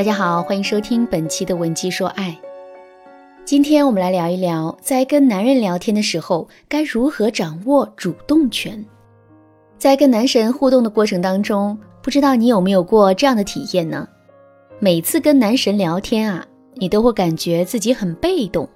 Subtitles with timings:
[0.00, 2.30] 大家好，欢迎收听本期的《文姬说爱》。
[3.44, 8.82] 今天我们来聊一聊，在跟男人聊天的时候，该如何掌握主动权。
[9.76, 14.08] 在跟男神互动的过程当中，不知道你有没有过这样的体验呢？
[14.78, 16.46] 每次跟男神聊天啊，
[16.76, 18.66] 你都会感觉自己很被动，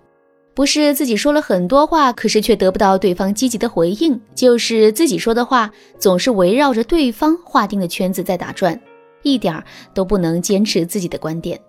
[0.53, 8.79] 不是自己说了很多话，可是却得不到对方积极的回应，就是自己说的话总是围绕着对方划定的圈子在打转。
[9.25, 11.61] 一点儿都不能坚持自己的观点，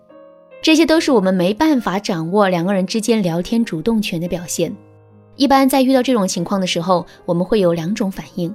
[0.62, 4.72] 这些都是我们没办法掌握两个人之间聊天主动权的表现。
[5.34, 8.54] 一般在遇到这种情况的时候，我们会有两种反应。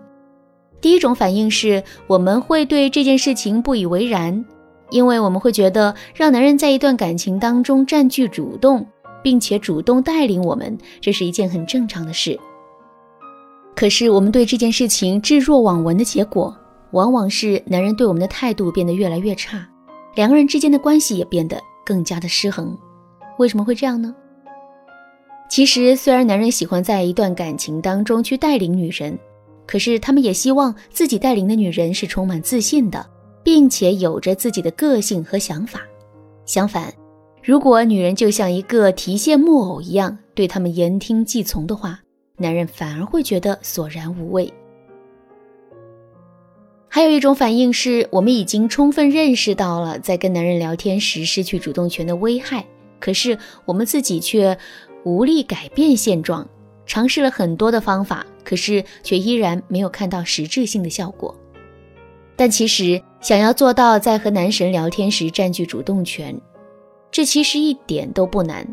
[0.80, 4.44] 第一种反应是我们会对这件事情不以为然，
[4.90, 8.84] 因为我们会觉得让男人在一段感情当中占据主动，
[9.22, 12.40] 并且主动带领我们，这是一件很正常的事。
[13.76, 16.56] 可是我们对这件事情置若罔闻的结果。
[16.92, 19.68] 往往是男人对我们的态度变得越来越差，
[20.16, 22.78] 两个人之间的关系也变得更加的失衡。
[23.38, 24.14] 为什么会这样呢？
[25.50, 29.18] 其实，虽然男人喜欢在一段感情当中去带领女人，
[29.66, 33.06] 可是他们也希望自己带领的女人是充满自信的，
[33.44, 35.82] 并且有着自己的个性和想法。
[36.46, 36.94] 相反，
[37.44, 42.00] 如果女人就像一个提线木偶一样对他们言听计从的话，
[42.38, 44.52] 男人反而会觉得索然无味。
[46.94, 52.66] 还有一种反应是我们已经充分认识到了在跟男人聊天时失去主动权的危害，
[53.00, 54.58] 可是我们自己却
[55.06, 56.46] 无力改变现状，
[56.86, 61.34] 尝试了很多的方法，可是却依然没有看到实质性的效果。
[62.36, 66.38] 但其实想要做到在和男神聊天时占据主动权，
[67.10, 68.68] 这其实一点都不难。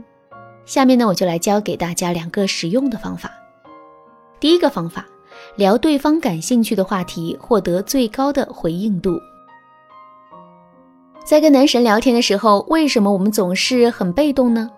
[0.66, 3.30] 下面呢，我就来教给大家两个实用的方法。
[4.40, 5.06] 第一个方法。
[5.58, 9.18] 聊对方感兴趣的话题，获得最高的回应度。
[11.26, 14.70] 在跟男神聊天的时候，为什么我们总是很被动呢？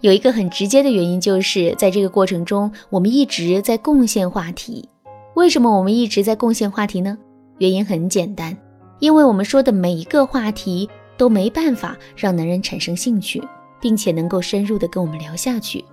[0.00, 4.88] 有一个很直接的原因，就是在这个过程中，我们一直在贡献话题。
[5.34, 7.18] 为什么我们一直在贡献话题呢？
[7.58, 8.56] 原因很简单，
[9.00, 10.88] 因为我们说的每一个话题
[11.18, 13.46] 都没办法让男人产生兴趣，
[13.82, 15.84] 并且能够深入的跟我们聊下去。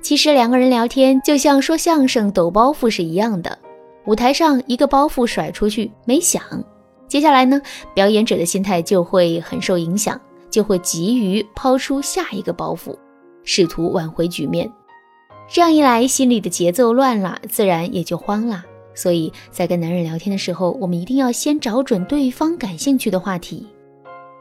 [0.00, 3.58] 其实两个人聊天就像说相声抖包袱是一样的。
[4.06, 6.42] 舞台上一个包袱甩出去没响，
[7.06, 7.60] 接下来呢，
[7.94, 12.96] 表演者的心态就会很受影响，就会急于抛出下一个包袱，
[13.44, 14.70] 试图挽回局面。
[15.48, 18.64] 这样一来，心里的节奏乱了，自然也就慌了。
[18.94, 23.66] 所以在跟男人聊天的时候，我们一定要先找准对方感兴趣的话题。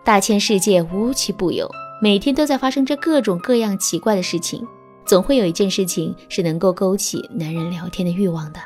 [0.03, 1.69] 大千世界无奇不有，
[2.01, 4.65] 每天都在发生着各种各样奇怪的事情，
[5.05, 8.59] 总会有一件事情是能够勾起男人聊天的欲望的。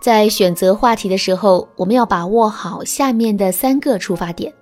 [0.00, 4.52] 在选择话题的时候，我们要把握好下面的三个出发点：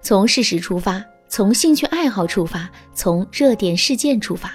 [0.00, 4.52] 从事实出发，从兴趣爱好出发，从热点事件出发。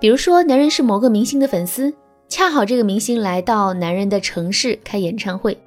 [0.00, 1.92] 比如说，男人是某个明星的粉丝，
[2.28, 5.58] 恰好这个明星来到男人的城市开演唱会，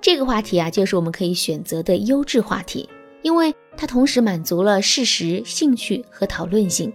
[0.00, 2.88] 这个话题啊，就是我们可以选择的优质话题，
[3.22, 6.92] 因为它同时满足了事实、兴趣和讨论性。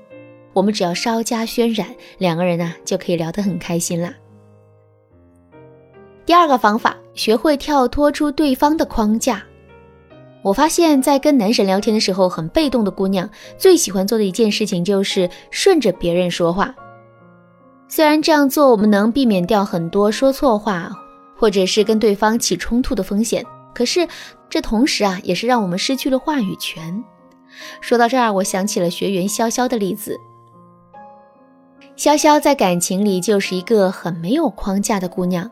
[0.53, 1.87] 我们只要稍加渲染，
[2.17, 4.13] 两个人呢就可以聊得很开心啦。
[6.27, 9.41] 第二个方法，学会跳脱出对方的框架。
[10.41, 16.75] 我发现，在跟男神聊天的时候，很被动的姑娘最喜欢做的一件事情就是顺着别人说话。
[17.87, 20.91] 虽然这样做我们能避免掉很多说错话，
[21.37, 24.05] 或者是跟对方起冲突的风险，可是
[24.49, 27.01] 这同时啊，也是让我们失去了话语权。
[27.79, 30.17] 说到这儿，我想起了学员潇潇的例子。
[31.95, 35.49] 潇潇在感情里就是一个很没有框架的姑娘。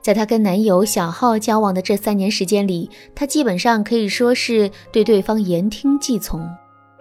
[0.00, 6.48] 在她跟男友小浩交往的这三年时间里，她基本上可以说是对对方言听计从，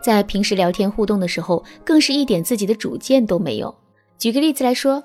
[0.02, 3.74] 在平时聊天互动的时候，更是一点自己的主见都没有。
[4.18, 5.04] 举个例子来说，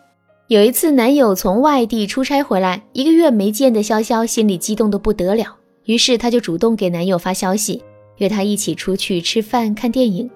[0.49, 7.83] 有一次男友从外地出差回来，一个月没见的潇潇心里激动的不得了，于是她就主动给男友发消息，
[8.17, 10.29] 约他一起出去吃饭看电影。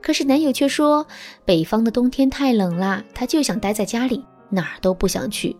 [0.00, 1.06] 可是男友却说，
[1.44, 5.56] 北方的冬天太冷了，他就想待在家里，哪儿都不想去。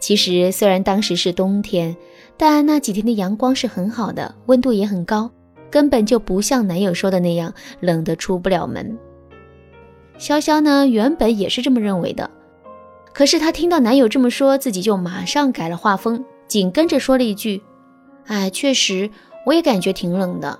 [0.00, 1.96] 其实，虽然当时是冬天，
[2.36, 5.30] 但那几天的阳光是很好的，温度也很高，
[5.70, 8.96] 根本就不像男友说的那样冷得出不了门。
[10.18, 12.30] 潇潇呢，原本也是这么认为的，
[13.12, 17.62] 可是她听到男友这么说，自己就马上改了画风，紧跟着说了一句
[18.26, 19.10] ：“哎，确实，
[19.46, 20.58] 我也感觉挺冷的。”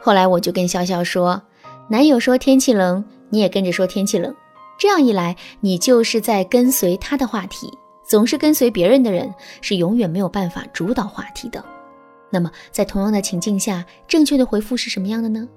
[0.00, 1.42] 后来我就跟潇潇说
[1.88, 4.34] ：“男友说天气冷，你也跟着说天气冷，
[4.78, 7.70] 这样一来，你就是在跟随他的话题。”
[8.04, 11.64] 总是跟随别人的人是永远没有办法主导话题的。
[12.30, 15.48] 那么在同样的情境下，正确的回复是什么样的呢？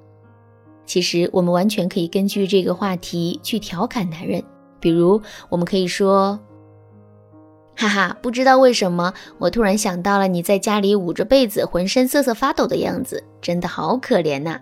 [0.86, 4.44] 其实我们完全可以根据这个话题去调侃男人，
[4.80, 6.40] 比如我们可以说
[7.76, 14.62] ：“哈哈，不知道为什么，我突然想到了你在家里捂着被子，浑身瑟瑟发抖的样子，真的好可怜呐。”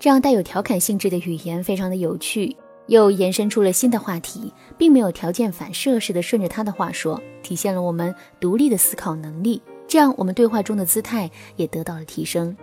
[0.00, 2.56] 这样带有调侃性质的语言非常的有趣，
[2.90, 9.62] 又延伸出了新的话题，并没有条件反射似的顺着他的话说，体现了我们独立的思考能力。
[9.86, 12.56] 这样我们对话中的姿态也得到了提升。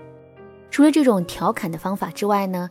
[0.70, 2.70] 除了这种调侃的方法之外呢，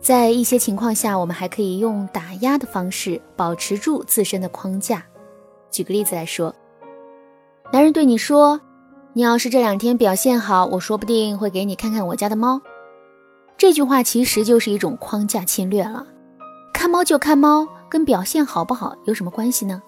[0.00, 5.04] 在一些情况下，我们还可以用打压的方式保持住自身的框架。
[5.70, 6.54] 举个例子来说，
[7.70, 8.62] 男人对你说
[9.12, 12.62] ：“你要是这两天表现好，我说不定会给你看看我家的猫。”
[13.58, 16.06] 这句话其实就是一种框架侵略了。
[16.92, 19.82] 猫就看猫，跟表现好不好有什么关系呢？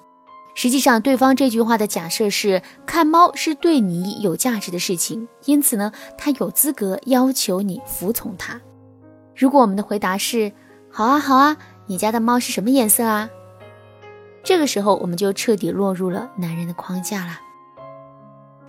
[0.55, 8.59] 实际上，对方这句话的假设是看猫是对你有价值的事情，因此呢，他有资格要求你服从他。
[9.37, 10.51] 如果我们的回答是
[10.91, 13.29] “好啊，好啊”，你家的猫是什么颜色啊？
[14.43, 17.39] 这个时候，我们就彻底落入了男人的框架了。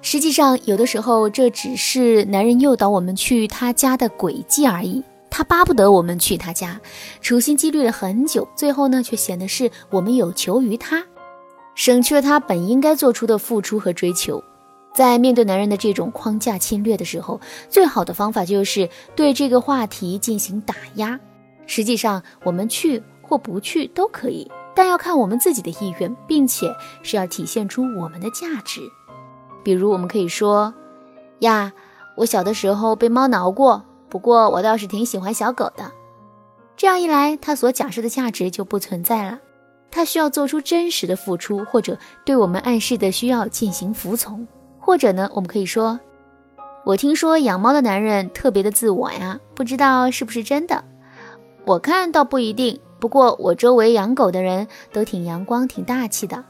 [0.02, 5.02] 实际上，有的时候这只是男人诱导我们去他家的轨迹而已。
[5.38, 6.80] 他巴不得我们去他家，
[7.20, 11.04] 处心积虑了很久，最后呢，却显得是我们有求于他。
[11.76, 14.42] 省去了他本应该做出的付出和追求，
[14.94, 21.20] 在面对男人的这种框架侵略的时候，最好的方法就是对这个话题进行打压。
[21.68, 26.74] 实际上，我们去或不去都可以，但要看我们自己的意愿，并且
[27.04, 28.80] 是要体现出我们的价值。
[29.66, 30.74] 比如，我们可以说
[31.40, 31.74] ：“呀，
[32.16, 33.84] 我小的时候被猫挠过，
[34.16, 35.92] 不过我倒是挺喜欢小狗的。”
[36.78, 39.40] 这样一来，他所假设的价值就不存在了。
[39.92, 44.48] 他需要做出真实的付出，或者对我们暗示的需要进行服从，
[44.80, 46.00] 或者呢，我们可以说
[46.86, 50.86] ：“我听说养猫的男人特别的自我呀，不知道是不是真的？
[51.66, 52.80] 我看倒不一定。
[53.02, 56.46] 不过我周围养狗的人都挺阳光、挺大气的。”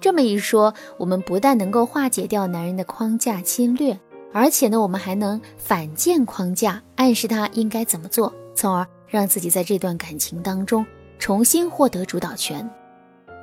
[0.00, 3.98] 这么一说，我们不但能够化解掉男人的框架侵略，
[4.32, 10.84] 而且呢，我们还能反建框架，暗示他应该怎么做，从而让自己在这段感情当中。
[11.18, 12.68] 重新获得主导权。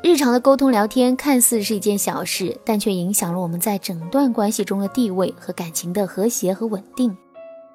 [0.02, 7.18] 日常的沟通聊天看似是一件小事，但却影响了我们在整段关系中的地位和感情的和谐和稳定。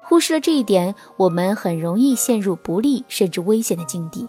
[0.01, 4.27] 忽视了这一点，我们很容易陷入不利甚至危险的境地。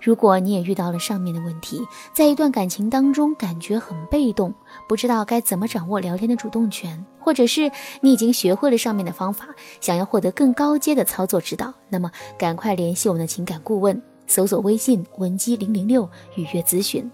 [0.00, 4.54] 如果你也遇到了上面的问题，在一段感情当中感觉很被动，
[4.88, 7.70] 不知道该怎么掌握聊天的主动权，或者是
[8.00, 9.48] 你已经学会了上面的方法，
[9.80, 14.00] 想要获得更高阶的操作指导，那么赶快联系我们的情感顾问。
[14.26, 17.10] 搜索微信文姬零零六预约咨询。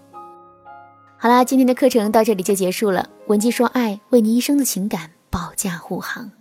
[1.17, 3.09] 好啦，今天的课程到这里就结束了。
[3.25, 6.31] 文姬说爱，为你一生的情感保驾护航。